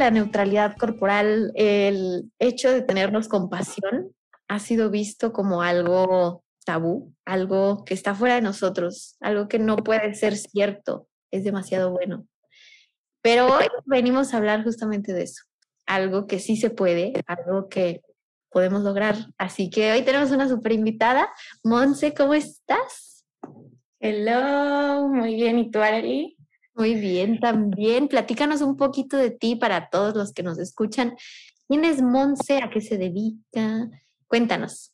[0.00, 4.14] La neutralidad corporal, el hecho de tenernos compasión,
[4.48, 9.76] ha sido visto como algo tabú, algo que está fuera de nosotros, algo que no
[9.76, 12.26] puede ser cierto, es demasiado bueno.
[13.22, 15.44] Pero hoy venimos a hablar justamente de eso,
[15.86, 18.00] algo que sí se puede, algo que
[18.50, 19.16] podemos lograr.
[19.36, 21.30] Así que hoy tenemos una super invitada.
[21.62, 23.26] Monse, ¿cómo estás?
[24.00, 25.58] Hello, muy bien.
[25.58, 26.39] ¿Y tú, Arely?
[26.80, 28.08] Muy bien, también.
[28.08, 31.14] Platícanos un poquito de ti para todos los que nos escuchan.
[31.68, 32.62] ¿Quién es Monse?
[32.62, 33.90] ¿A qué se dedica?
[34.26, 34.90] Cuéntanos.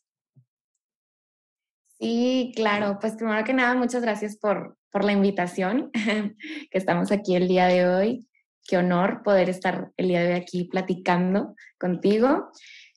[1.97, 2.97] Sí, claro.
[2.99, 7.67] Pues primero que nada, muchas gracias por, por la invitación, que estamos aquí el día
[7.67, 8.27] de hoy.
[8.67, 12.51] Qué honor poder estar el día de hoy aquí platicando contigo.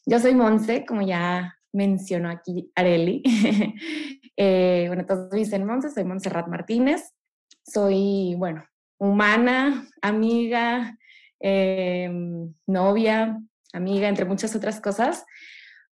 [0.04, 3.22] Yo soy Monse, como ya mencionó aquí Areli.
[4.36, 7.14] eh, bueno, todos dicen Monse, soy Montserrat Martínez.
[7.62, 8.64] Soy, bueno,
[9.00, 10.96] humana, amiga,
[11.40, 13.40] em, novia,
[13.72, 15.24] amiga, entre muchas otras cosas.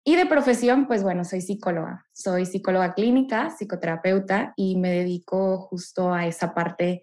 [0.05, 2.06] Y de profesión, pues bueno, soy psicóloga.
[2.12, 7.03] Soy psicóloga clínica, psicoterapeuta y me dedico justo a esa parte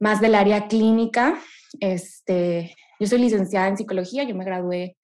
[0.00, 1.38] más del área clínica.
[1.80, 4.96] Este, yo soy licenciada en psicología, yo me gradué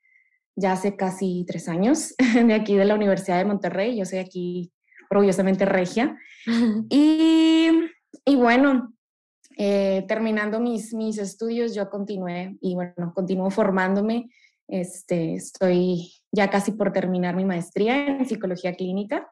[0.56, 3.96] ya hace casi tres años de aquí de la Universidad de Monterrey.
[3.96, 4.72] Yo soy aquí
[5.10, 6.18] orgullosamente regia.
[6.90, 7.70] y,
[8.24, 8.92] y bueno,
[9.60, 14.30] eh, terminando mis, mis estudios, yo continué y bueno, continúo formándome.
[14.68, 19.28] Este, estoy ya casi por terminar mi maestría en psicología clínica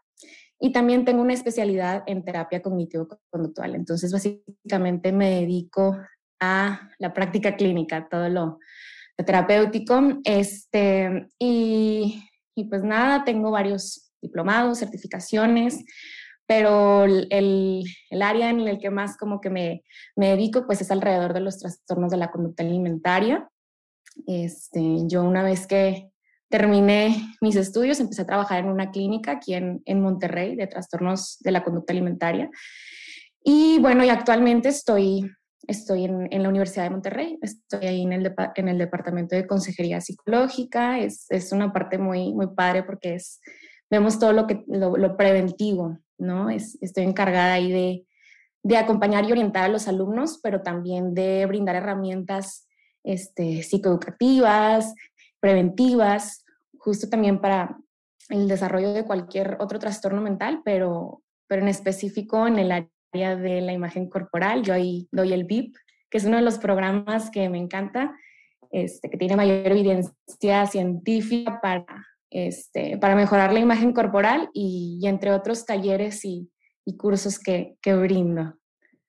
[0.58, 3.76] y también tengo una especialidad en terapia cognitivo-conductual.
[3.76, 5.96] Entonces, básicamente me dedico
[6.40, 8.58] a la práctica clínica, todo lo,
[9.16, 10.20] terapéutico.
[10.24, 12.20] Este, y,
[12.56, 15.84] y, pues nada, tengo varios diplomados, certificaciones
[16.46, 19.82] pero el, el, área en el que más como que me,
[20.14, 23.48] me, dedico pues es alrededor de los trastornos de la conducta alimentaria.
[24.26, 26.10] Este, yo una vez que
[26.48, 31.38] terminé mis estudios empecé a trabajar en una clínica aquí en, en Monterrey de trastornos
[31.40, 32.48] de la conducta alimentaria.
[33.42, 35.30] Y bueno, y actualmente estoy,
[35.66, 39.46] estoy en, en la Universidad de Monterrey, estoy ahí en el, en el departamento de
[39.46, 43.40] consejería psicológica, es, es una parte muy, muy padre porque es,
[43.90, 46.50] vemos todo lo, que, lo, lo preventivo, ¿no?
[46.50, 48.06] Es, estoy encargada ahí de,
[48.62, 52.66] de, acompañar y orientar a los alumnos, pero también de brindar herramientas
[53.04, 54.94] este, psicoeducativas,
[55.40, 56.44] preventivas,
[56.78, 57.78] justo también para
[58.28, 63.60] el desarrollo de cualquier otro trastorno mental, pero, pero en específico en el área de
[63.60, 64.62] la imagen corporal.
[64.62, 65.76] Yo ahí doy el VIP,
[66.10, 68.14] que es uno de los programas que me encanta,
[68.70, 71.86] este, que tiene mayor evidencia científica para
[72.36, 76.50] este, para mejorar la imagen corporal y, entre otros talleres y,
[76.98, 78.58] cursos que, que, brindo.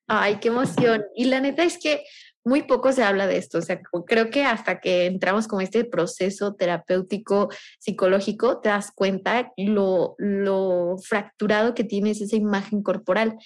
[0.06, 1.04] Ay, qué emoción.
[1.14, 2.04] Y la neta es que
[2.42, 3.58] muy poco se habla de esto.
[3.58, 9.52] O sea, creo que hasta que entramos con este proceso terapéutico psicológico, te das cuenta
[9.56, 13.36] lo, lo fracturado que tienes esa imagen corporal.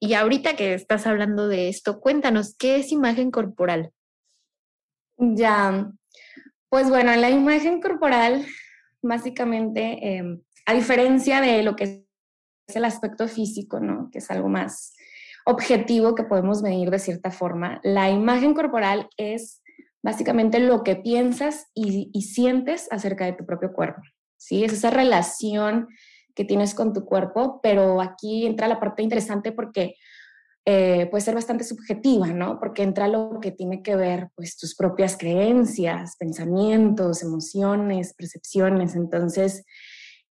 [0.00, 3.90] Y ahorita que estás hablando de esto, cuéntanos, ¿qué es imagen corporal?
[5.18, 5.90] Ya,
[6.68, 8.46] pues bueno, la imagen corporal
[9.02, 12.04] básicamente, em, a diferencia de lo que
[12.66, 14.08] es el aspecto físico, ¿no?
[14.10, 14.94] que es algo más
[15.44, 19.60] objetivo que podemos medir de cierta forma, la imagen corporal es
[20.02, 24.00] básicamente lo que piensas y, sientes acerca de tu propio cuerpo.
[24.36, 24.64] ¿sí?
[24.64, 25.88] Es esa relación
[26.34, 29.96] que tienes con tu cuerpo, pero aquí entra la parte interesante porque
[30.64, 32.60] eh, puede ser bastante subjetiva, ¿no?
[32.60, 38.94] Porque entra lo que tiene que ver, pues, tus propias creencias, pensamientos, emociones, percepciones.
[38.94, 39.64] Entonces,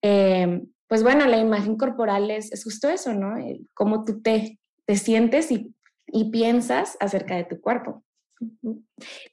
[0.03, 3.35] eh, pues bueno, la imagen corporal es, es justo eso, ¿no?
[3.75, 5.75] cómo tú te, te sientes y,
[6.09, 8.03] y, piensas acerca de tu cuerpo.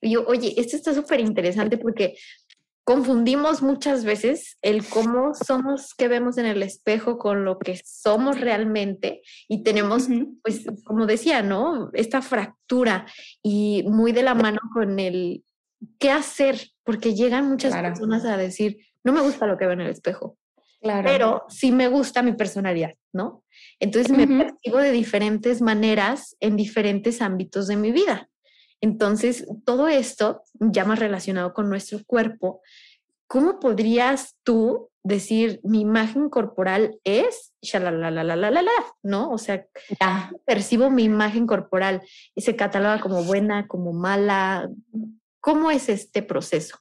[0.02, 2.16] Yo, oye, esto está súper interesante porque
[2.88, 8.40] confundimos muchas veces el cómo somos que vemos en el espejo con lo que somos
[8.40, 10.08] realmente y tenemos,
[10.42, 11.90] pues, como decía, ¿no?
[11.92, 13.06] Esta fractura
[13.44, 15.44] y muy de la mano con el
[16.00, 19.82] qué hacer, porque llegan muchas personas a decir, no me gusta lo que veo en
[19.82, 20.38] el espejo,
[20.82, 23.44] pero sí me gusta mi personalidad, ¿no?
[23.82, 28.30] Entonces me percibo de diferentes maneras en diferentes ámbitos de mi vida.
[28.82, 32.62] Entonces, todo esto ya más relacionado con nuestro cuerpo,
[33.28, 38.36] ¿cómo podrías tú decir mi imagen corporal es la
[39.02, 39.32] ¿no?
[39.32, 39.66] O sea,
[40.46, 42.02] percibo mi imagen corporal
[42.36, 44.70] y se cataloga como buena, como mala.
[45.40, 46.78] ¿Cómo es este proceso?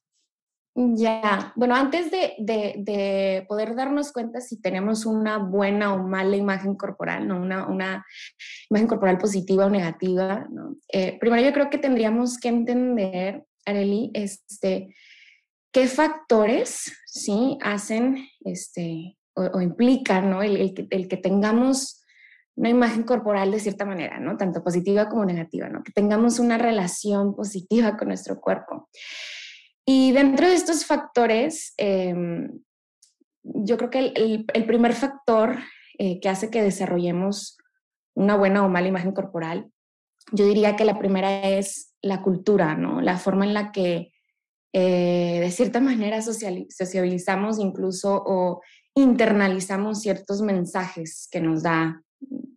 [0.79, 7.27] Ya, bueno, antes de, poder darnos cuenta si tenemos una buena o mala imagen corporal,
[7.27, 7.41] ¿no?
[7.41, 8.05] Una, una
[8.69, 10.77] imagen corporal positiva o negativa, ¿no?
[10.93, 14.95] Eh, primero yo creo que tendríamos que entender, Areli, este,
[15.73, 17.57] qué factores, ¿sí?
[17.63, 20.43] Hacen, este, o, implican, ¿no?
[20.43, 22.05] El, el, el, que tengamos
[22.55, 24.37] una imagen corporal de cierta manera, ¿no?
[24.37, 25.83] Tanto positiva como negativa, ¿no?
[25.83, 28.91] Que tengamos una relación positiva con nuestro cuerpo.
[29.89, 32.61] Y dentro de estos factores, em,
[33.45, 35.59] yo creo que el, primer factor
[35.99, 37.57] eh, que hace que desarrollemos
[38.15, 39.71] una buena o mala imagen corporal,
[40.33, 43.01] yo diría que la primera es la cultura, ¿no?
[43.01, 44.13] La forma en la que
[44.73, 48.61] eh, de cierta manera sociabilizamos incluso o
[48.95, 52.03] internalizamos ciertos mensajes que nos da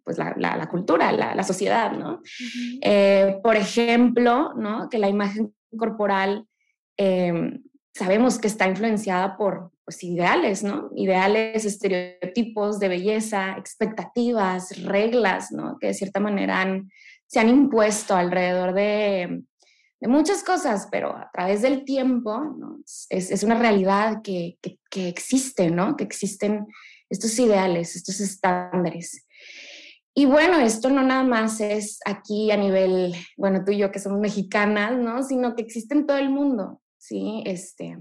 [0.04, 2.22] pues la, cultura, la, sociedad, ¿no?
[2.82, 4.90] Eh, por ejemplo, ¿no?
[4.90, 6.49] Que la imagen corporal
[7.02, 7.64] Em,
[7.94, 10.90] sabemos que está influenciada por pues, ideales, ¿no?
[10.98, 15.78] Ideales, estereotipos de belleza, expectativas, reglas, ¿no?
[15.80, 16.84] Que de cierta manera
[17.26, 19.44] se han impuesto alrededor de,
[20.02, 22.42] muchas cosas, pero a través del tiempo,
[23.10, 25.96] es, una realidad que, que, que existe, ¿no?
[25.96, 26.68] Que existen
[27.10, 29.26] estos ideales, estos estándares.
[30.14, 34.00] Y bueno, esto no nada más es aquí a nivel, bueno, tú y yo que
[34.00, 35.24] somos mexicanas, ¿no?
[35.24, 36.82] Sino que existe en todo el mundo.
[37.10, 37.44] ¿Sí?
[37.46, 37.98] Este,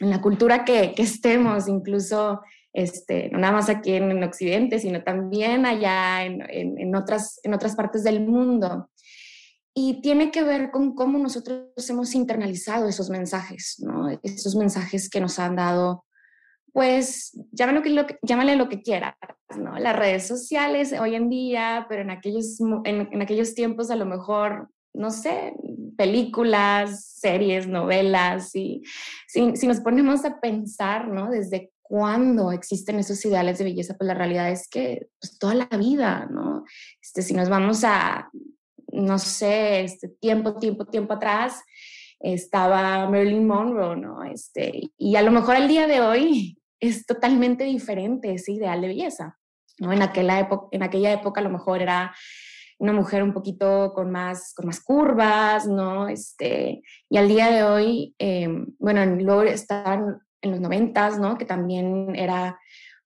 [0.00, 2.40] en la cultura que, que estemos, incluso
[2.72, 7.74] este, no nada más aquí en, Occidente, sino también allá en, en, otras, en otras
[7.74, 8.88] partes del mundo.
[9.74, 14.08] Y tiene que ver con cómo nosotros hemos internalizado esos mensajes, ¿no?
[14.22, 16.04] Esos mensajes que nos han dado,
[16.72, 19.14] pues, llámalo lo que, llámale lo que quieras,
[19.56, 19.78] ¿no?
[19.78, 24.06] Las redes sociales hoy en día, pero en aquellos, en, en aquellos tiempos a lo
[24.06, 25.54] mejor, no sé,
[25.98, 28.82] películas, series, novelas, y
[29.26, 31.28] si, si nos ponemos a pensar, ¿no?
[31.28, 35.66] Desde cuándo existen esos ideales de belleza, pues la realidad es que pues, toda la
[35.66, 36.64] vida, ¿no?
[37.02, 38.30] Este, si nos vamos a,
[38.92, 41.62] no sé, este, tiempo, tiempo, tiempo atrás,
[42.20, 44.22] estaba Marilyn Monroe, ¿no?
[44.22, 48.88] Este, y a lo mejor al día de hoy es totalmente diferente ese ideal de
[48.88, 49.38] belleza,
[49.78, 49.92] ¿no?
[49.92, 52.14] En aquella época, en aquella época a lo mejor era
[52.78, 56.08] una mujer un poquito con más, con más curvas, ¿no?
[56.08, 58.48] Este, y al día de hoy, eh,
[58.78, 61.36] bueno, luego están en los noventas, ¿no?
[61.36, 62.58] Que también era,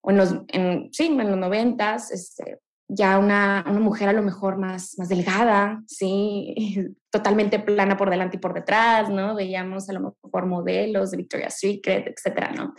[0.03, 2.61] o en los, en, sí, en los noventas, este,
[2.95, 6.95] ya una, una, mujer a lo mejor más, más delgada, ¿sí?
[7.11, 9.35] Totalmente plana por delante y por detrás, ¿no?
[9.35, 12.75] Veíamos a lo mejor modelos de Victoria's Secret, etcétera, ¿no?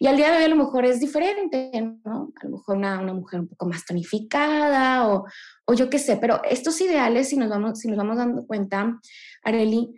[0.00, 1.70] Y al día de hoy a lo mejor es diferente,
[2.04, 2.32] ¿no?
[2.40, 5.26] A lo mejor una, una mujer un poco más tonificada o,
[5.66, 8.98] o yo qué sé, pero estos ideales, si nos vamos, si nos vamos dando cuenta,
[9.42, 9.94] Areli,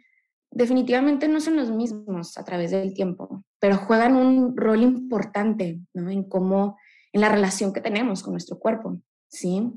[0.51, 6.11] definitivamente no son los mismos a través del tiempo, pero juegan un rol importante, ¿no?
[6.11, 6.77] En cómo,
[7.13, 9.01] en la relación que tenemos con nuestro cuerpo.
[9.31, 9.73] ¿Sí?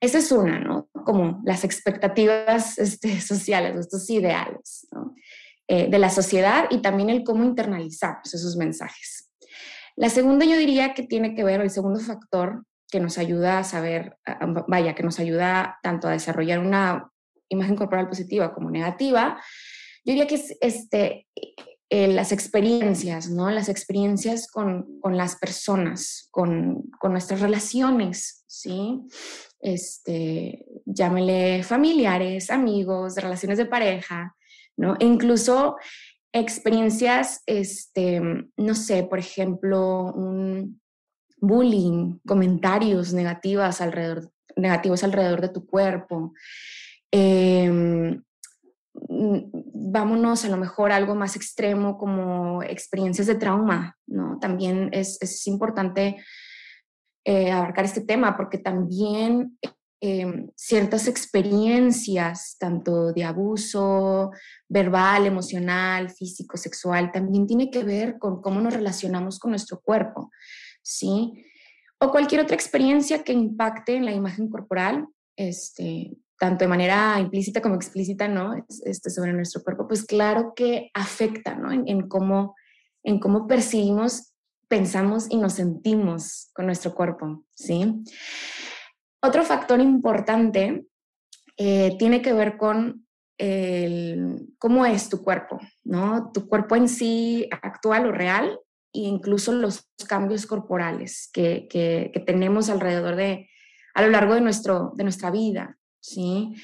[0.00, 0.88] Esa es una, ¿no?
[1.04, 5.14] Como las expectativas este, sociales, estos ideales, ¿no?
[5.68, 9.30] Eh, de la sociedad y también el cómo internalizamos esos mensajes.
[9.96, 13.64] La segunda yo diría que tiene que ver, el segundo factor que nos ayuda a
[13.64, 14.18] saber,
[14.66, 17.10] vaya, que nos ayuda tanto a desarrollar una
[17.48, 19.40] imagen corporal positiva como negativa,
[20.04, 21.26] yo diría que es este,
[21.94, 23.50] eh, las experiencias, ¿no?
[23.50, 28.98] Las experiencias con, con las personas, con, con, nuestras relaciones, ¿sí?
[29.60, 34.34] Este, llámele familiares, amigos, relaciones de pareja,
[34.74, 34.96] ¿no?
[35.00, 35.76] E incluso
[36.32, 38.22] experiencias, este,
[38.56, 40.80] no sé, por ejemplo, un
[41.36, 43.12] bullying, comentarios
[43.82, 46.32] alrededor, negativos alrededor de tu cuerpo.
[47.12, 48.14] Mm,
[48.94, 54.38] vámonos a lo mejor a algo más extremo como experiencias de trauma, ¿no?
[54.38, 56.16] También es, es importante
[57.24, 59.56] eh, abarcar este tema porque también
[60.00, 64.32] em, ciertas experiencias, tanto de abuso
[64.68, 70.30] verbal, emocional, físico, sexual, también tiene que ver con cómo nos relacionamos con nuestro cuerpo,
[70.82, 71.44] ¿sí?
[72.00, 75.06] O cualquier otra experiencia que impacte en la imagen corporal,
[75.36, 76.10] este,
[76.42, 78.66] tanto de manera implícita como explícita, ¿no?
[78.84, 81.70] Este, sobre nuestro cuerpo, pues claro que afecta, ¿no?
[81.70, 82.56] En, cómo,
[83.04, 84.32] en cómo percibimos,
[84.66, 88.02] pensamos y nos sentimos con nuestro cuerpo, ¿sí?
[89.22, 90.84] Otro factor importante
[91.58, 93.06] eh, tiene que ver con
[94.58, 96.32] cómo es tu cuerpo, ¿no?
[96.32, 98.58] Tu cuerpo en sí actual o real
[98.92, 101.68] e incluso los cambios corporales que,
[102.26, 103.48] tenemos alrededor de,
[103.94, 106.54] a lo largo de, nuestro, de nuestra vida, ¿sí?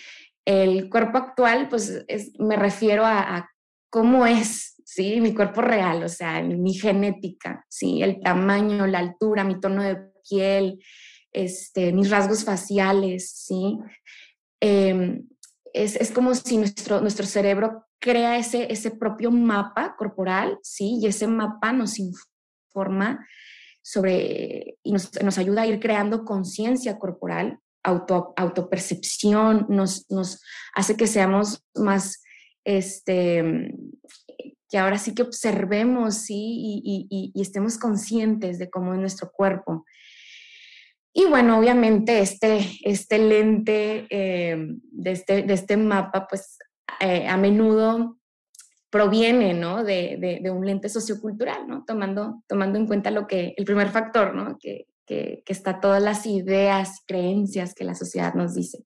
[0.45, 2.05] El cuerpo actual, pues
[2.39, 3.49] me refiero a,
[3.91, 5.21] cómo es, ¿sí?
[5.21, 8.03] Mi cuerpo real, o sea, mi genética, ¿sí?
[8.03, 9.97] El tamaño, la altura, mi tono de
[10.29, 10.83] piel,
[11.33, 13.79] este, mis rasgos faciales, ¿sí?
[14.61, 15.27] Em,
[15.73, 20.99] es, como si nuestro, nuestro cerebro crea ese, ese propio mapa corporal, ¿sí?
[21.01, 23.27] Y ese mapa nos informa
[23.83, 30.07] sobre y nos, nos ayuda a ir creando conciencia corporal, auto, autopercepción, nos,
[30.75, 32.23] hace que seamos más,
[32.65, 33.75] este,
[34.71, 36.83] que ahora sí que observemos, ¿sí?
[36.85, 39.85] Y estemos conscientes de cómo es nuestro cuerpo.
[41.19, 44.57] Y bueno, obviamente este, este lente eh,
[44.93, 46.59] de, este, de este mapa, pues
[47.01, 48.19] eh, a menudo
[48.89, 49.83] proviene, ¿no?
[49.83, 51.85] De, de, un lente sociocultural, ¿no?
[51.85, 54.57] Tomando, tomando en cuenta lo que, el primer factor, ¿no?
[54.61, 58.85] Que, que, que está todas las ideas, creencias que la sociedad nos dice.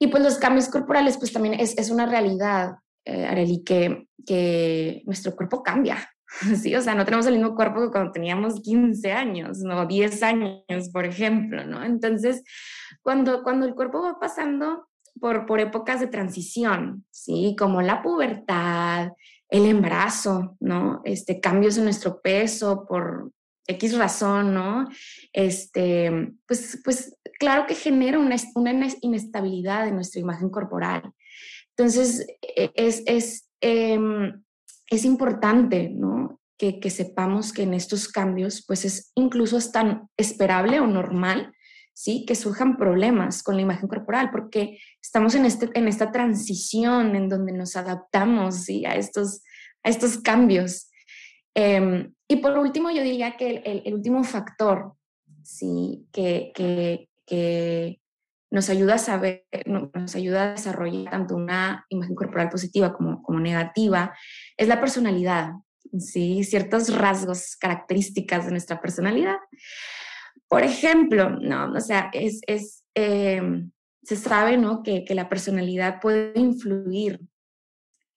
[0.00, 5.02] Y pues los cambios corporales, pues también es, es una realidad, eh, Areli, que, que
[5.04, 6.10] nuestro cuerpo cambia,
[6.62, 10.22] Sí, o sea, no tenemos el mismo cuerpo que cuando teníamos 15 años, no 10
[10.22, 11.82] años, por ejemplo, ¿no?
[11.84, 12.42] Entonces,
[13.02, 14.88] cuando, cuando el cuerpo va pasando
[15.20, 17.54] por, por épocas de transición, ¿sí?
[17.58, 19.12] Como la pubertad,
[19.48, 21.00] el embarazo, ¿no?
[21.04, 23.30] Este, cambios en nuestro peso por
[23.66, 24.88] X razón, ¿no?
[25.32, 31.12] Este, pues, pues claro que genera una, una inestabilidad en nuestra imagen corporal.
[31.76, 34.44] Entonces, e, es, es em,
[34.90, 36.40] es importante, ¿no?
[36.56, 41.52] Que, que, sepamos que en estos cambios, pues es incluso es tan esperable o normal,
[41.94, 42.24] ¿sí?
[42.26, 47.28] Que surjan problemas con la imagen corporal, porque estamos en, este, en esta transición en
[47.28, 48.84] donde nos adaptamos, ¿sí?
[48.86, 49.42] A estos,
[49.82, 50.90] a estos cambios.
[51.54, 54.94] Em, y por último, yo diría que el, el, último factor,
[55.42, 56.06] ¿sí?
[56.12, 58.00] Que, que, que
[58.50, 63.40] nos ayuda a saber, nos ayuda a desarrollar tanto una imagen corporal positiva como, como
[63.40, 64.16] negativa,
[64.56, 65.50] es la personalidad,
[65.98, 66.44] ¿sí?
[66.44, 69.38] ciertos rasgos, características de nuestra personalidad.
[70.48, 73.72] Por ejemplo, no, o sea, es, es em,
[74.04, 74.82] se sabe ¿no?
[74.82, 77.20] que, que, la personalidad puede influir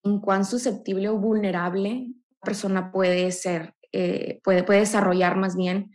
[0.04, 2.12] en cuán susceptible o vulnerable
[2.48, 5.92] persona puede ser, eh, puede, puede desarrollar más bien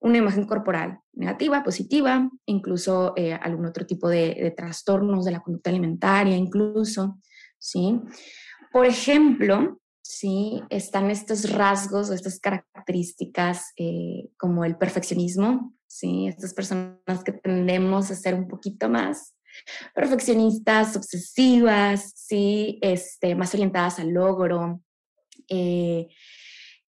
[0.00, 5.68] una imagen corporal negativa, positiva, incluso eh, algún otro tipo de, trastornos de la conducta
[5.68, 7.18] alimentaria, incluso,
[7.58, 8.00] ¿sí?
[8.72, 10.62] Por ejemplo, ¿sí?
[10.70, 16.28] Están estos rasgos estas características eh, como el perfeccionismo, ¿sí?
[16.28, 19.34] Estas personas que tendemos a ser un poquito más
[19.94, 22.78] perfeccionistas, obsesivas, ¿sí?
[22.80, 24.80] Este, más orientadas al logro,
[25.50, 26.08] eh,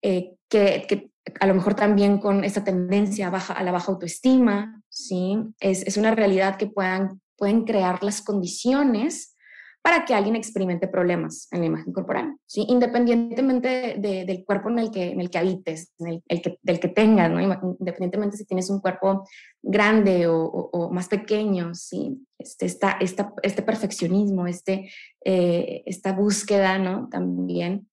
[0.00, 5.38] que, que, a lo mejor también con esta tendencia baja, a la baja autoestima, ¿sí?
[5.60, 9.36] Es, es, una realidad que puedan, pueden crear las condiciones
[9.82, 12.64] para que alguien experimente problemas en la imagen corporal, ¿sí?
[12.68, 16.78] Independientemente de, del cuerpo en el que, en el que habites, en el, que, del
[16.78, 17.40] que tengas, ¿no?
[17.80, 19.26] Independientemente si tienes un cuerpo
[19.60, 22.24] grande o, o, más pequeño, ¿sí?
[22.38, 24.90] Este, esta, esta, este perfeccionismo, este,
[25.24, 27.08] eh, esta búsqueda, ¿no?
[27.08, 27.88] También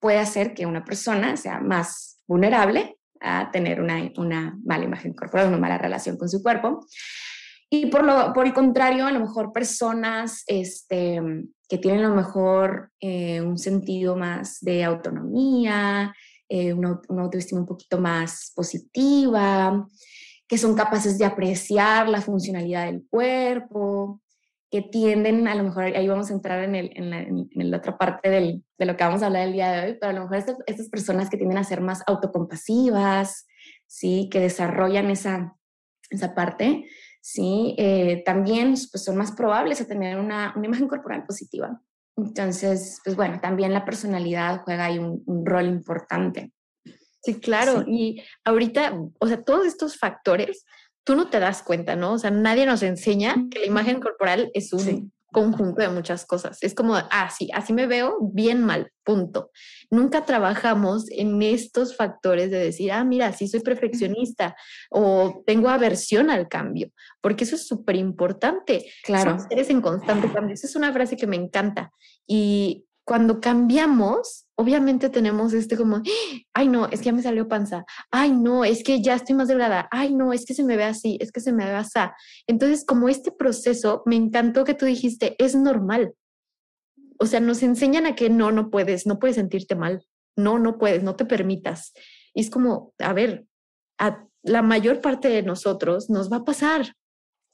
[0.00, 5.48] puede hacer que una persona sea más vulnerable a tener una, una mala imagen corporal,
[5.48, 6.86] una mala relación con su cuerpo.
[7.68, 11.20] Y por, lo, por el contrario, a lo mejor personas este,
[11.68, 16.14] que tienen a lo mejor eh, un sentido más de autonomía,
[16.48, 19.86] eh, una, una, autoestima un poquito más positiva,
[20.46, 24.20] que son capaces de apreciar la funcionalidad del cuerpo,
[24.70, 27.76] que tienden, a lo mejor ahí vamos a entrar en, el, en, la, en la
[27.76, 30.12] otra parte del, de lo que vamos a hablar el día de hoy, pero a
[30.14, 33.46] lo mejor estas, estas personas que tienden a ser más autocompasivas,
[33.86, 34.28] ¿sí?
[34.30, 35.56] que desarrollan esa,
[36.10, 36.84] esa parte,
[37.20, 37.74] ¿sí?
[37.78, 41.80] Eh, también pues, son más probables a tener una, una, imagen corporal positiva.
[42.16, 46.52] Entonces, pues bueno, también la personalidad juega ahí un, un rol importante.
[47.22, 47.84] Sí, claro.
[47.86, 50.64] Y ahorita, o sea, todos estos factores
[51.06, 52.14] tú no te das cuenta, ¿no?
[52.14, 56.58] O sea, nadie nos enseña que la imagen corporal es un conjunto de muchas cosas.
[56.62, 59.52] Es como, ah, sí, así me veo, bien mal, punto.
[59.88, 64.56] Nunca trabajamos en estos factores de decir, ah, mira, sí soy perfeccionista
[64.90, 68.90] o tengo aversión al cambio, porque eso es súper importante.
[69.04, 69.36] Claro.
[69.48, 70.54] Eres en constante cambio.
[70.54, 71.92] Esa es una frase que me encanta.
[72.26, 76.02] Y cuando cambiamos, obviamente tenemos este como,
[76.54, 79.48] ay no, es que ya me salió panza, ay no, es que ya estoy más
[79.48, 82.00] delgada, ay no, es que se me ve así, es que se me ve así.
[82.46, 86.14] Entonces, como este proceso, me encantó que tú dijiste, es normal.
[87.18, 90.04] o sea, nos enseñan a que no, no puedes, no puedes sentirte mal,
[90.36, 91.92] no, no puedes, no te permitas.
[92.34, 93.46] Y es como, a ver,
[93.98, 96.92] a la mayor parte de nosotros nos va a pasar.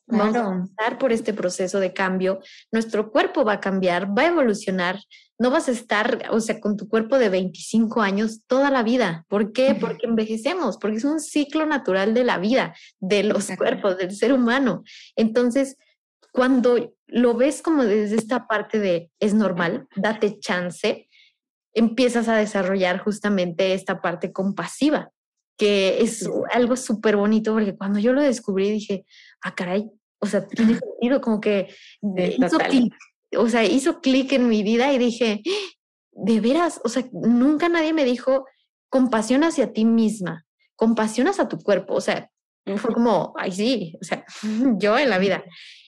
[0.08, 2.40] Vamos a pasar por este proceso de cambio,
[2.72, 4.98] nuestro cuerpo va a cambiar, va a evolucionar,
[5.42, 9.26] no vas a estar, o sea, con tu cuerpo de 25 años toda la vida.
[9.28, 9.74] ¿Por qué?
[9.74, 14.32] Porque envejecemos, porque es un ciclo natural de la vida, de los cuerpos, del ser
[14.32, 14.84] humano.
[15.16, 15.76] Entonces,
[16.32, 21.08] cuando lo ves como desde esta parte de es normal, date chance,
[21.74, 25.10] empiezas a desarrollar justamente esta parte compasiva,
[25.58, 29.04] que es algo súper bonito, porque cuando yo lo descubrí dije,
[29.42, 32.94] ah, caray, o sea, tiene sentido, como que hizo clic,
[33.36, 35.42] o sea, hizo clic en mi vida y dije,
[36.12, 38.46] de veras, o sea, nunca nadie me dijo
[38.88, 40.44] compasión hacia ti misma,
[40.76, 42.30] compasión hacia tu cuerpo, o sea,
[42.76, 44.24] fue como, ay, sí, o sea,
[44.78, 45.44] yo en la vida.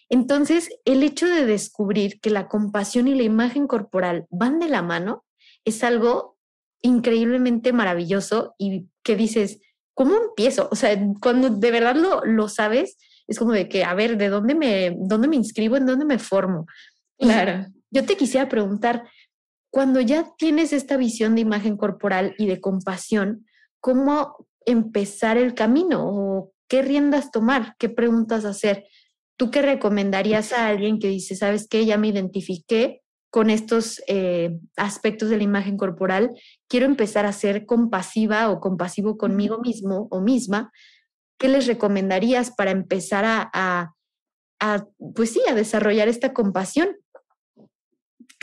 [0.09, 4.83] Entonces, el hecho de descubrir que la compasión y la imagen corporal van de la
[4.83, 5.25] mano
[5.65, 6.37] es algo
[6.83, 9.61] increíblemente maravilloso y que dices,
[9.95, 10.69] ¿cómo empiezo?
[10.71, 14.29] O sea, cuando de verdad lo, lo sabes, es como de que, a ver, ¿de
[14.29, 15.77] dónde me, dónde me inscribo?
[15.77, 16.67] ¿En dónde me formo?
[17.19, 17.67] Claro.
[17.91, 19.09] yo te quisiera preguntar,
[19.71, 23.47] cuando ya tienes esta visión de imagen corporal y de compasión,
[23.81, 27.75] ¿cómo empezar el camino o qué riendas tomar?
[27.79, 28.85] ¿Qué preguntas hacer?
[29.37, 34.57] ¿Tú qué recomendarías a alguien que dice, sabes qué, ya me identifiqué con estos eh,
[34.77, 36.31] aspectos de la imagen corporal,
[36.69, 40.71] quiero empezar a ser compasiva o compasivo conmigo mismo o misma?
[41.37, 43.51] ¿Qué les recomendarías para empezar a,
[44.61, 46.97] a, pues sí, a desarrollar esta compasión?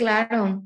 [0.01, 0.63] Claro.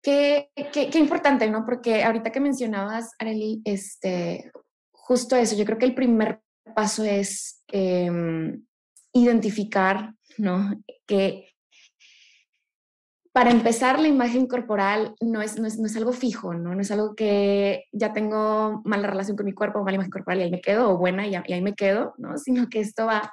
[0.00, 0.50] Qué,
[0.94, 1.64] importante, ¿no?
[1.66, 4.52] Porque ahorita que mencionabas, Arely, este,
[4.92, 6.40] justo eso, yo creo que el primer
[6.76, 8.64] paso es em,
[9.12, 10.80] identificar, ¿no?
[11.06, 11.48] Que
[13.32, 16.76] para empezar, la imagen corporal no es, no es, no es, algo fijo, ¿no?
[16.76, 20.42] No es algo que ya tengo mala relación con mi cuerpo, mala imagen corporal y
[20.44, 22.38] ahí me quedo, o buena y, y ahí me quedo, ¿no?
[22.38, 23.32] Sino que esto va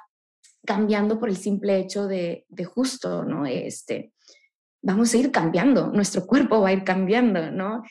[0.66, 3.46] cambiando por el simple hecho de, de justo, ¿no?
[3.46, 4.12] Este,
[4.86, 7.82] vamos a ir cambiando, nuestro cuerpo va a ir cambiando, ¿no?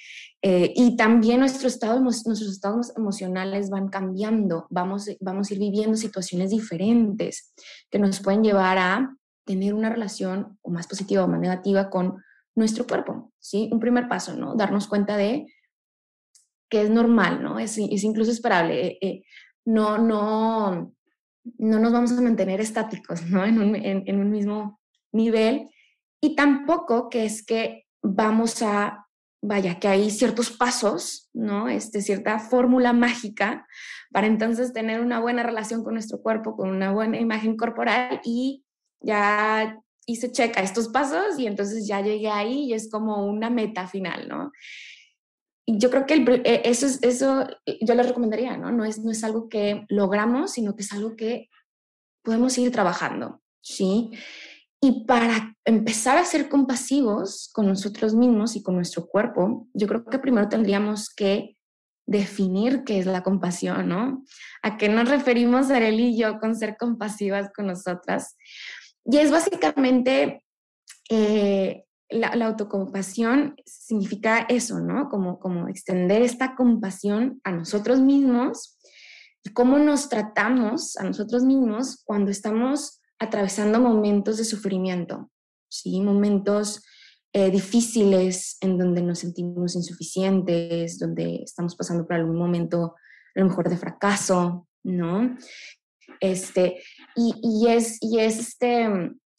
[0.42, 5.98] Eh, y también nuestro estado, nuestros estados emocionales van cambiando, vamos, vamos a ir viviendo
[5.98, 7.54] situaciones diferentes
[7.92, 12.24] que nos pueden llevar a tener una relación o más positiva o más negativa con
[12.56, 13.68] nuestro cuerpo, ¿sí?
[13.74, 14.56] Un primer paso, ¿no?
[14.56, 15.48] Darnos cuenta de
[16.70, 17.60] que es normal, ¿no?
[17.60, 18.88] Es, incluso esperable.
[18.88, 19.24] Eh, eh,
[19.66, 20.94] no, no,
[21.58, 23.44] no nos vamos a mantener estáticos, ¿no?
[23.44, 24.80] En un, en un mismo
[25.12, 25.68] nivel
[26.22, 29.08] y tampoco que es que vamos a,
[29.42, 31.70] vaya, que hay ciertos pasos, ¿no?
[31.70, 33.68] Este, cierta fórmula mágica
[34.12, 38.64] para entonces tener una buena relación con nuestro cuerpo, con una buena imagen corporal y
[39.02, 43.50] ya hice check a estos pasos y entonces ya llegué ahí y es como una
[43.50, 44.52] meta final, ¿no?
[45.68, 47.48] Yo creo que e, eso, es, eso
[47.82, 48.72] yo les recomendaría, ¿no?
[48.72, 51.50] No es, no es algo que logramos, sino que es algo que
[52.24, 54.12] podemos ir trabajando, ¿sí?
[54.82, 60.06] Y para empezar a ser compasivos con nosotros mismos y con nuestro cuerpo, yo creo
[60.06, 61.58] que primero tendríamos que
[62.08, 64.24] definir qué es la compasión, ¿no?
[64.62, 68.36] ¿A qué nos referimos Arely y yo con ser compasivas con nosotras?
[69.06, 70.44] Y es básicamente
[71.10, 75.10] eh, la, autocompasión significa eso, ¿no?
[75.10, 78.78] Como, como extender esta compasión a nosotros mismos
[79.44, 85.32] y cómo nos tratamos a nosotros mismos cuando estamos atravesando momentos de sufrimiento,
[85.70, 86.02] ¿sí?
[86.02, 86.84] momentos
[87.34, 92.96] eh, difíciles en donde nos sentimos insuficientes, donde estamos pasando por algún momento
[93.36, 95.36] a lo mejor de fracaso, ¿no?
[96.22, 96.82] Este,
[97.16, 98.88] y, y, es, y es este,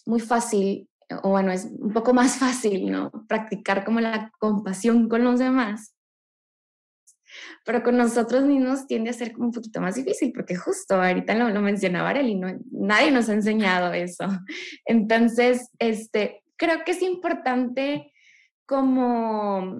[0.04, 0.88] muy fácil,
[1.22, 3.10] o bueno, es un poco más fácil, ¿no?
[3.28, 5.95] Practicar como la compasión con los demás
[7.64, 11.34] pero con nosotros mismos tiende a ser como un poquito más difícil, porque justo ahorita
[11.34, 14.26] lo, mencionaba Arely, no, nadie nos ha enseñado eso.
[14.84, 18.12] Entonces, este, creo que es importante
[18.66, 19.78] como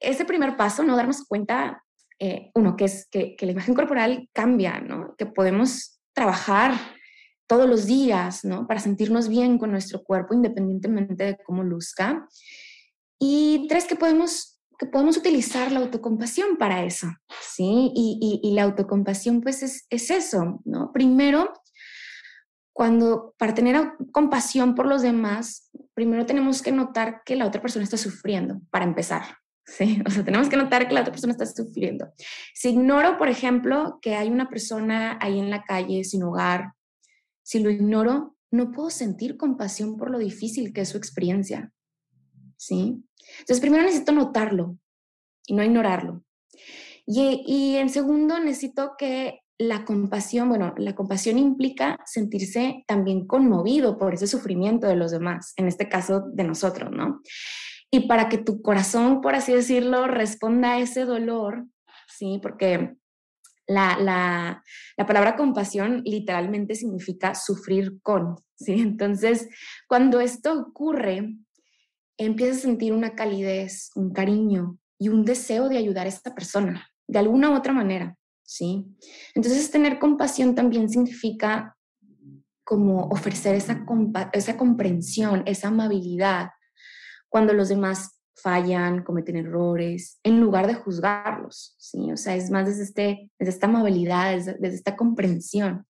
[0.00, 0.96] ese primer paso, ¿no?
[0.96, 1.84] Darnos cuenta,
[2.18, 5.14] eh, uno, que es que, que la imagen corporal cambia, ¿no?
[5.16, 6.74] Que podemos trabajar
[7.46, 8.66] todos los días, ¿no?
[8.66, 12.26] Para sentirnos bien con nuestro cuerpo, independientemente de cómo luzca.
[13.18, 14.51] Y tres, que podemos
[14.90, 17.08] podemos utilizar la autocompasión para eso,
[17.40, 17.92] ¿sí?
[17.94, 20.92] Y, y, la autocompasión, pues es, es, eso, ¿no?
[20.92, 21.52] Primero,
[22.72, 27.84] cuando para tener compasión por los demás, primero tenemos que notar que la otra persona
[27.84, 29.22] está sufriendo, para empezar,
[29.66, 30.02] ¿sí?
[30.06, 32.12] O sea, tenemos que notar que la otra persona está sufriendo.
[32.54, 36.72] Si ignoro, por ejemplo, que hay una persona ahí en la calle sin hogar,
[37.42, 41.72] si lo ignoro, no puedo sentir compasión por lo difícil que es su experiencia,
[42.62, 43.02] ¿sí?
[43.40, 44.78] Entonces, primero necesito notarlo
[45.46, 46.22] y no ignorarlo.
[47.04, 53.98] Y, y en segundo, necesito que la compasión, bueno, la compasión implica sentirse también conmovido
[53.98, 57.20] por ese sufrimiento de los demás, en este caso de nosotros, ¿no?
[57.90, 61.66] Y para que tu corazón, por así decirlo, responda a ese dolor,
[62.08, 62.38] ¿sí?
[62.40, 62.94] Porque
[63.66, 64.62] la, la,
[64.96, 68.74] la, palabra compasión literalmente significa sufrir con, ¿sí?
[68.74, 69.48] Entonces,
[69.88, 71.36] cuando esto ocurre,
[72.24, 76.88] empiezas a sentir una calidez, un cariño y un deseo de ayudar a esta persona,
[77.08, 78.86] de alguna u otra manera, ¿sí?
[79.34, 81.76] Entonces, tener compasión también significa
[82.64, 83.84] como ofrecer esa,
[84.32, 86.50] esa comprensión, esa amabilidad,
[87.28, 92.12] cuando los demás fallan, cometen errores, en lugar de juzgarlos, ¿sí?
[92.12, 95.86] O sea, es más desde, este, desde esta amabilidad, desde, desde, esta comprensión.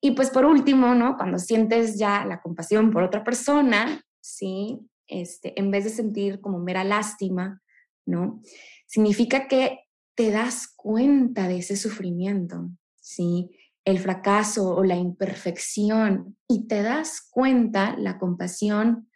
[0.00, 1.16] Y pues por último, ¿no?
[1.16, 4.80] Cuando sientes ya la compasión por otra persona, ¿sí?
[5.08, 7.62] Este, en vez de sentir como mera lástima,
[8.06, 8.42] ¿no?
[8.86, 9.80] Significa que
[10.14, 13.50] te das cuenta de ese sufrimiento, ¿sí?
[13.84, 19.08] El fracaso o la imperfección y te das cuenta, la compasión,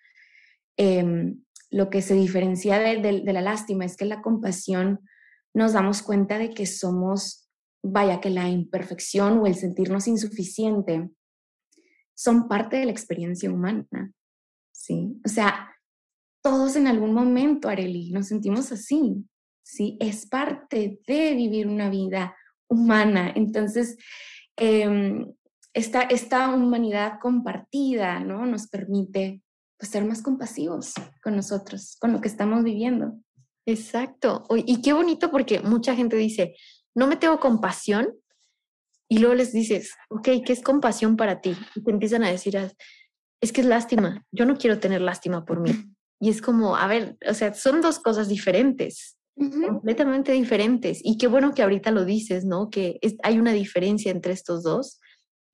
[0.77, 1.35] eh,
[1.71, 5.01] lo que se diferencia de, la lástima es que la compasión
[5.55, 7.49] nos damos cuenta de que somos,
[7.83, 11.11] vaya, que la imperfección o el sentirnos insuficiente
[12.15, 14.13] son parte de la experiencia humana,
[14.73, 15.21] ¿sí?
[15.25, 15.71] O sea,
[16.43, 19.25] todos en algún momento, Areli, nos sentimos así,
[19.63, 19.97] ¿sí?
[20.01, 22.37] Es parte de vivir una vida
[22.69, 23.33] humana.
[23.35, 23.97] Entonces,
[24.57, 25.33] em,
[25.73, 28.47] esta, esta humanidad compartida, ¿no?
[28.47, 29.43] Nos permite
[29.79, 33.19] pues ser más compasivos con nosotros, con lo que estamos viviendo.
[33.67, 34.45] Exacto.
[34.67, 36.55] Y qué bonito porque mucha gente dice,
[36.95, 38.15] no me tengo compasión.
[39.09, 41.57] Y luego les dices, ok, ¿qué es compasión para ti?
[41.75, 42.57] Y te empiezan a decir,
[43.41, 44.25] es que es lástima.
[44.31, 45.71] Yo no quiero tener lástima por mí.
[46.21, 51.01] Y es como, a ver, o sea, son dos cosas diferentes, completamente diferentes.
[51.03, 52.69] Y qué bueno que ahorita lo dices, ¿no?
[52.69, 55.01] Que hay una diferencia entre estos dos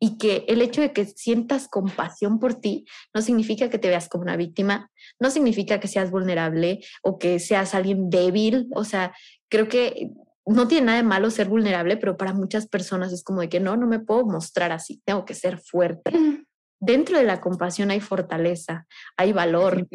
[0.00, 4.08] y que el hecho de que sientas compasión por ti no significa que te veas
[4.08, 9.14] como una víctima, no significa que seas vulnerable o que seas alguien débil, o sea,
[9.48, 10.10] creo que
[10.44, 13.60] no tiene nada de malo ser vulnerable, pero para muchas personas es como de que
[13.60, 16.12] no, no me puedo mostrar así, tengo que ser fuerte.
[16.78, 19.88] Dentro de la compasión hay fortaleza, hay valor.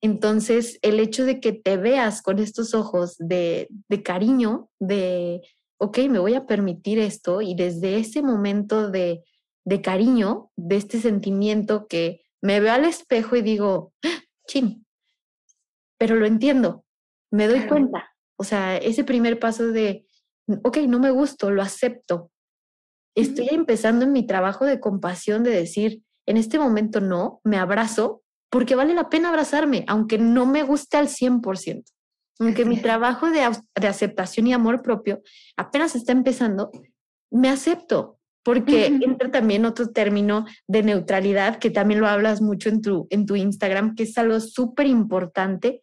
[0.00, 5.40] Entonces, el hecho de que te veas con estos ojos de, de cariño, de,
[5.78, 9.22] ok, me voy a permitir esto y desde ese momento de
[9.68, 14.86] de cariño, de este sentimiento que me veo al espejo y digo, ¡Ah, chin,
[15.98, 16.86] pero lo entiendo,
[17.30, 18.10] me doy cuenta.
[18.38, 20.06] O sea, ese primer paso de,
[20.64, 22.30] ok, no me gusto, lo acepto.
[23.14, 28.22] Estoy empezando en mi trabajo de compasión de decir, en este momento no, me abrazo,
[28.50, 31.84] porque vale la pena abrazarme, aunque no me guste al 100%.
[32.40, 33.40] Aunque mi trabajo de,
[33.74, 35.22] de aceptación y amor propio
[35.56, 36.70] apenas está empezando,
[37.30, 42.80] me acepto, porque entra también otro término de neutralidad que también lo hablas mucho en
[42.80, 45.82] tu, en tu Instagram, que es algo súper importante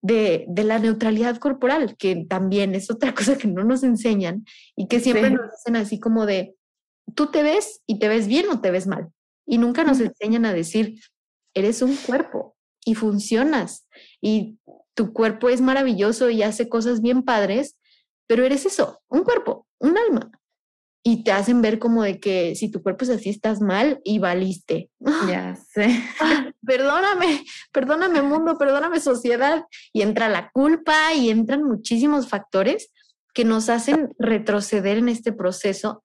[0.00, 4.44] de, de, la neutralidad corporal, que también es otra cosa que no nos enseñan
[4.76, 6.54] y que siempre nos dicen así como de,
[7.14, 9.08] tú te ves y te ves bien o te ves mal.
[9.44, 11.00] Y nunca nos enseñan a decir,
[11.56, 13.88] eres un cuerpo y funcionas
[14.20, 14.58] y
[14.94, 17.76] tu cuerpo es maravilloso y hace cosas bien padres,
[18.28, 20.30] pero eres eso, un cuerpo, un alma
[21.08, 24.18] y te hacen ver como de que si tu cuerpo es así, estás mal y
[24.18, 24.90] valiste.
[25.28, 26.02] Ya sé.
[26.66, 29.66] perdóname, perdóname mundo, perdóname sociedad.
[29.92, 32.90] Y entra la culpa y entran muchísimos factores
[33.34, 36.02] que nos hacen retroceder en este proceso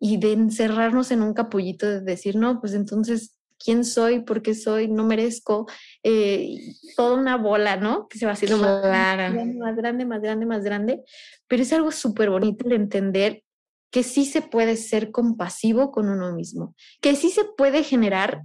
[0.00, 4.20] y de encerrarnos en un capullito de decir, no, pues entonces, ¿quién soy?
[4.20, 4.88] ¿Por qué soy?
[4.88, 5.66] No merezco.
[6.02, 6.58] Eh,
[6.96, 8.08] toda una bola, ¿no?
[8.08, 11.02] Que se va haciendo más, grande, más grande, más grande, más grande.
[11.48, 13.42] Pero es algo súper bonito de entender
[13.90, 18.42] que sí se puede ser compasivo con uno mismo, que sí se puede generar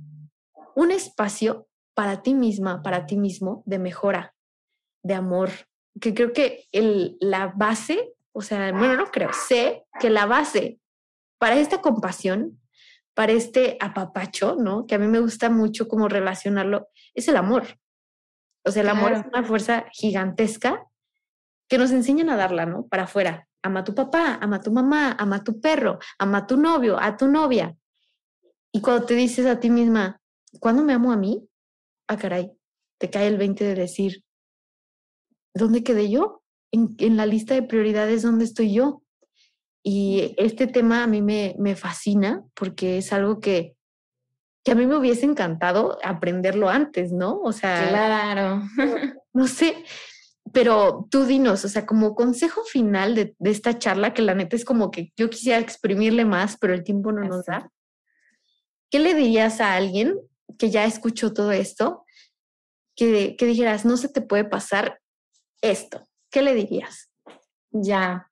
[0.76, 4.36] un espacio para ti misma, para ti mismo, de mejora,
[5.04, 5.50] de amor,
[6.00, 10.80] que creo que el, la base, o sea, bueno, no creo, sé que la base
[11.40, 12.60] para esta compasión,
[13.18, 14.86] para este apapacho, ¿no?
[14.86, 17.80] Que a mí me gusta mucho como relacionarlo, es el amor.
[18.64, 20.86] O sea, el amor es una fuerza gigantesca
[21.68, 22.86] que nos enseñan a darla, ¿no?
[22.86, 26.38] Para afuera, ama a tu papá, ama a tu mamá, ama a tu perro, ama
[26.38, 27.76] a tu novio, a tu novia.
[28.72, 30.22] Y cuando te dices a ti misma,
[30.60, 31.44] ¿cuándo me amo a mí?
[32.08, 32.52] Ah, caray,
[33.00, 34.24] te cae el 20 de decir,
[35.56, 36.44] ¿dónde quedé yo?
[36.72, 39.02] En, en la lista de prioridades, ¿dónde estoy yo?
[39.89, 43.78] Y este tema a mí me, me fascina porque es algo que,
[44.65, 47.39] que a mí me hubiese encantado aprenderlo antes, ¿no?
[47.39, 48.63] O sea, claro.
[49.34, 49.86] no, sé,
[50.52, 54.65] pero tú dinos, o sea, como consejo final de, esta charla, que la neta es
[54.65, 57.71] como que yo quisiera exprimirle más, pero el tiempo no nos da.
[58.91, 60.19] ¿Qué le dirías a alguien
[60.60, 62.04] que ya escuchó todo esto,
[62.93, 65.00] que, que dijeras, no se te puede pasar
[65.62, 66.06] esto?
[66.30, 67.10] ¿Qué le dirías?
[67.71, 68.30] Ya.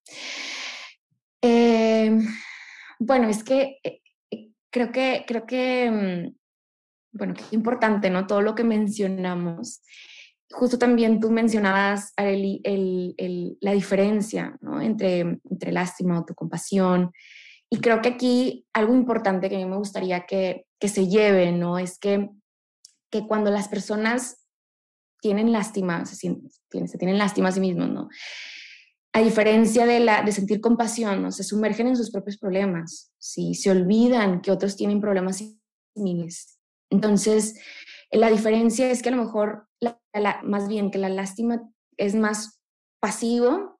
[1.47, 2.27] Em,
[2.97, 6.35] bueno, es que eh, eh, creo que, creo que, mm,
[7.13, 8.25] bueno, es importante, ¿no?
[8.25, 9.83] Todo lo que mencionamos.
[10.51, 14.81] Justo también tú mencionabas, Areli, el, la diferencia, ¿no?
[14.81, 17.11] Entre, entre lástima, autocompasión.
[17.69, 21.51] Y creo que aquí algo importante que a mí me gustaría que, que se lleve,
[21.51, 21.77] ¿no?
[21.77, 22.29] Es que,
[23.11, 24.47] que cuando las personas
[25.21, 26.17] tienen lástima, se,
[26.69, 28.09] tienen, se tienen lástima a sí mismos, ¿no?
[29.15, 31.31] A diferencia de, la, de sentir compasión, ¿no?
[31.31, 33.53] se sumergen en sus propios problemas, ¿sí?
[33.53, 35.41] se olvidan que otros tienen problemas
[35.95, 36.59] similares.
[36.89, 37.57] Entonces,
[38.11, 39.69] la diferencia es que a lo mejor,
[40.43, 41.61] más bien que la lástima
[41.95, 42.59] es más
[42.99, 43.79] pasivo,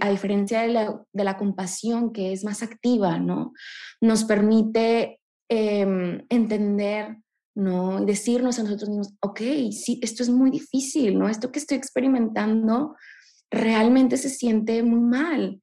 [0.00, 3.52] a diferencia de la, de la compasión que es más activa, ¿no?
[4.00, 7.18] Nos permite em, entender,
[7.54, 8.02] ¿no?
[8.02, 11.28] Y decirnos a nosotros mismos, ok, sí, esto es muy difícil, ¿no?
[11.28, 12.96] Esto que estoy experimentando
[13.52, 15.60] realmente se siente muy mal,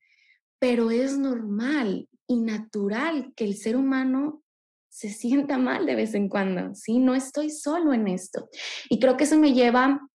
[0.59, 4.43] pero es normal y natural que el ser humano
[4.89, 6.99] se sienta mal de vez en cuando, ¿sí?
[6.99, 8.49] No estoy solo en esto.
[8.89, 10.07] Y creo que eso me lleva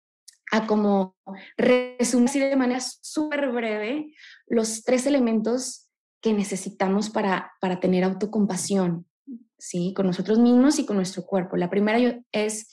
[0.52, 1.16] a como
[1.58, 4.14] resumir de manera súper breve
[4.46, 5.90] los tres elementos
[6.22, 9.08] que necesitamos para, para tener autocompasión,
[9.58, 9.94] ¿sí?
[9.96, 11.58] Con nosotros mismos y con nuestro cuerpo.
[11.58, 12.70] La primera es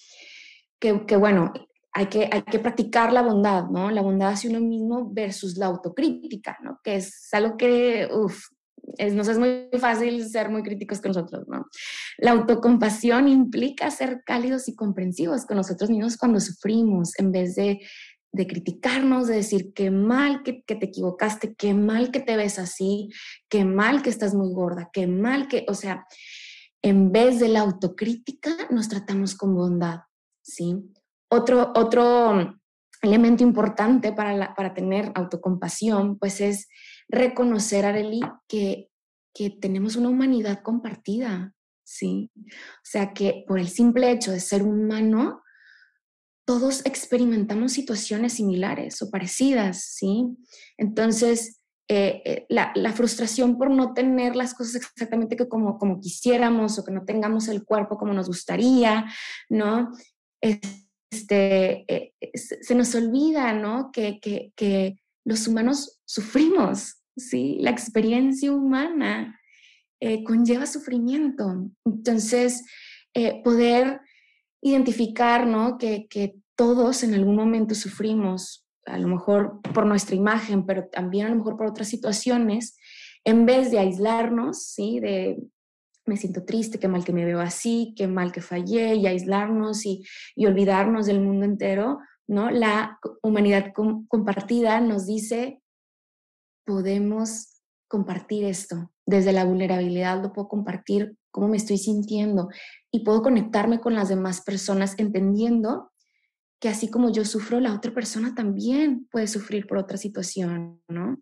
[0.79, 1.53] que, que bueno,
[1.93, 3.91] hay que, hay que practicar la bondad, ¿no?
[3.91, 6.79] La bondad hacia uno mismo versus la autocrítica, ¿no?
[6.85, 8.45] Que es algo que, uff,
[8.97, 11.67] es, nos es muy fácil ser muy críticos con nosotros, ¿no?
[12.19, 17.81] La autocompasión implica ser cálidos y comprensivos con nosotros mismos cuando sufrimos, en vez de,
[18.33, 22.59] de criticarnos, de decir qué mal que, que, te equivocaste, qué mal que te ves
[22.59, 23.09] así,
[23.49, 26.07] qué mal que estás muy gorda, qué mal que, o sea,
[26.83, 30.01] en vez de la autocrítica, nos tratamos con bondad,
[30.43, 30.77] ¿sí?
[31.31, 32.61] Otro, otro
[33.03, 36.69] elemento importante para, para tener autocompasión, pues es
[37.09, 38.91] reconocer, Areli, que,
[39.35, 42.31] que tenemos una humanidad compartida, ¿sí?
[42.37, 45.43] O sea, que por el simple hecho de ser humano,
[46.45, 50.37] todos experimentamos situaciones similares o parecidas, ¿sí?
[50.77, 56.01] Entonces, eh, eh, la, la, frustración por no tener las cosas exactamente que como, como
[56.01, 59.07] quisiéramos o que no tengamos el cuerpo como nos gustaría,
[59.49, 59.91] ¿no?
[60.41, 60.61] Es,
[61.11, 63.91] este, eh, se nos olvida, ¿no?
[63.93, 67.59] Que, que, los humanos sufrimos, ¿sí?
[67.61, 69.39] La experiencia humana
[70.01, 71.71] eh, conlleva sufrimiento.
[71.85, 72.65] Entonces,
[73.13, 74.01] eh, poder
[74.63, 75.77] identificar, ¿no?
[75.77, 81.27] Que, que todos en algún momento sufrimos, a lo mejor por nuestra imagen, pero también
[81.27, 82.77] a lo mejor por otras situaciones,
[83.25, 85.01] en vez de aislarnos, ¿sí?
[85.01, 85.37] De,
[86.11, 89.87] me siento triste, qué mal que me veo así, qué mal que fallé, y aislarnos
[89.87, 90.05] y,
[90.37, 92.51] olvidarnos del mundo entero, ¿no?
[92.51, 93.73] La humanidad
[94.09, 95.63] compartida nos dice,
[96.67, 102.49] podemos compartir esto, desde la vulnerabilidad lo puedo compartir, cómo me estoy sintiendo,
[102.91, 105.93] y puedo conectarme con las demás personas entendiendo
[106.61, 111.19] que así como yo sufro, la otra persona también puede sufrir por otra situación, ¿no?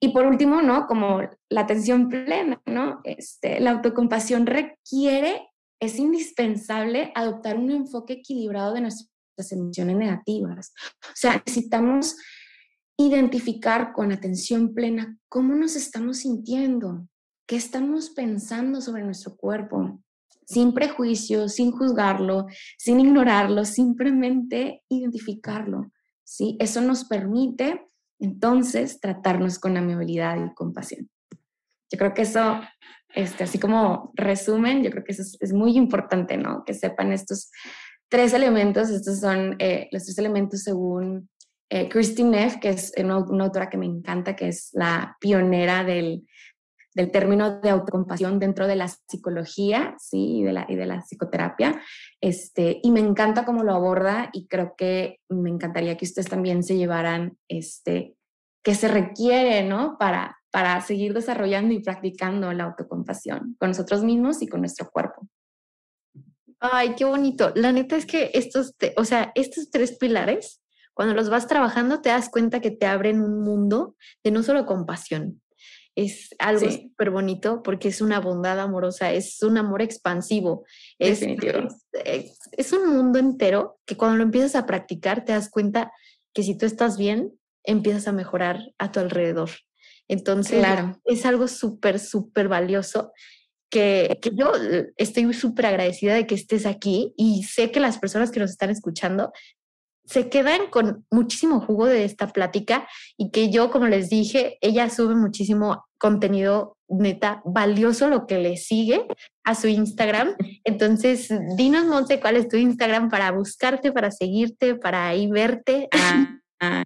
[0.00, 0.86] Y por último, ¿no?
[0.86, 3.00] Como la atención plena, ¿no?
[3.04, 5.48] Este, la autocompasión requiere,
[5.80, 10.72] es indispensable adoptar un enfoque equilibrado de nuestras emociones negativas.
[11.02, 12.16] O sea, necesitamos
[12.96, 17.08] identificar con atención plena cómo nos estamos sintiendo,
[17.46, 20.00] qué estamos pensando sobre nuestro cuerpo,
[20.46, 22.46] sin prejuicios, sin juzgarlo,
[22.78, 25.90] sin ignorarlo, simplemente identificarlo.
[26.22, 26.56] ¿sí?
[26.60, 27.86] Eso nos permite
[28.18, 31.08] entonces tratarnos con amabilidad y compasión.
[31.90, 32.60] Yo creo que eso,
[33.14, 36.64] este, así como resumen, yo creo que eso es, muy importante, ¿no?
[36.64, 37.50] Que sepan estos
[38.08, 41.28] tres elementos, estos son eh, los tres elementos según
[41.70, 46.26] eh, Christine Neff, que es una, autora que me encanta, que es la pionera del,
[46.94, 50.38] del término de autocompasión dentro de la psicología, ¿sí?
[50.38, 51.80] Y de la, y de la psicoterapia.
[52.20, 56.62] Este, y me encanta cómo lo aborda y creo que me encantaría que ustedes también
[56.62, 58.14] se llevaran este,
[58.62, 59.98] que se requiere, ¿no?
[59.98, 65.28] Para, para seguir desarrollando y practicando la autocompasión con nosotros mismos y con nuestro cuerpo.
[66.60, 67.52] Ay, qué bonito.
[67.56, 70.62] La neta es que estos, o sea, estos tres pilares,
[70.94, 74.64] cuando los vas trabajando, te das cuenta que te abren un mundo de no solo
[74.64, 75.42] compasión,
[75.96, 80.64] es algo súper bonito porque es una bondad amorosa, es un amor expansivo.
[80.98, 85.92] Es, es, es, un mundo entero que cuando lo empiezas a practicar te das cuenta
[86.32, 89.50] que si tú estás bien, empiezas a mejorar a tu alrededor.
[90.08, 91.00] Entonces, claro.
[91.04, 93.12] es algo súper, súper valioso
[93.70, 94.52] que, que, yo
[94.96, 98.70] estoy súper agradecida de que estés aquí y sé que las personas que nos están
[98.70, 99.32] escuchando
[100.04, 102.86] se quedan con muchísimo jugo de esta plática
[103.16, 108.56] y que yo, como les dije, ella sube muchísimo contenido neta valioso lo que le
[108.56, 109.06] sigue
[109.44, 110.36] a su Instagram.
[110.64, 115.88] Entonces, dinos, Monse, cuál es tu Instagram para buscarte, para seguirte, para ahí verte.
[116.60, 116.82] Ah.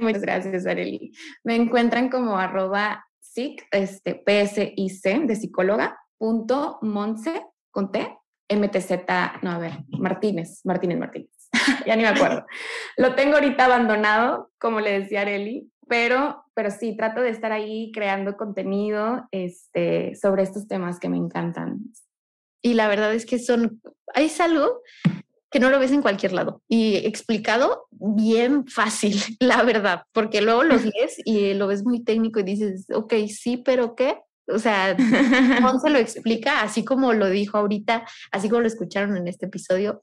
[0.00, 1.12] muchas gracias, Areli.
[1.44, 8.16] Me encuentran como arroba psic, este, PSIC de psicóloga, punto Monse, con T,
[8.48, 8.90] MTZ,
[9.42, 11.41] no, a ver, Martínez, Martínez, Martínez.
[11.86, 12.46] ya ni me acuerdo.
[12.96, 17.92] Lo tengo ahorita abandonado, como le decía Areli, pero, pero sí, trato de estar ahí
[17.92, 21.80] creando contenido este, sobre estos temas que me encantan.
[22.62, 23.82] Y la verdad es que son,
[24.14, 24.80] es algo
[25.50, 30.64] que no lo ves en cualquier lado y explicado bien fácil, la verdad, porque luego
[30.64, 34.18] lo lees y lo ves muy técnico y dices, ok, sí, pero ¿qué?
[34.48, 34.96] O sea,
[35.82, 40.02] se lo explica así como lo dijo ahorita, así como lo escucharon en este episodio,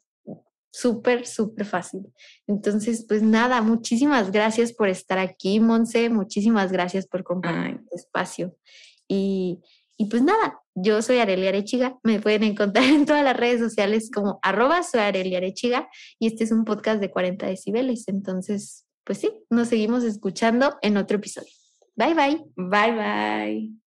[0.72, 2.02] súper, súper fácil.
[2.48, 8.56] Entonces, pues nada, muchísimas gracias por estar aquí, Monse, muchísimas gracias por compartir este espacio.
[9.08, 9.60] Y,
[9.98, 14.10] y, pues nada, yo soy Arelia Arechiga, me pueden encontrar en todas las redes sociales
[14.14, 18.08] como arroba soy Arelia Arechiga y este es un podcast de 40 decibeles.
[18.08, 21.52] Entonces, pues sí, nos seguimos escuchando en otro episodio.
[21.96, 22.44] Bye bye.
[22.56, 23.89] Bye bye.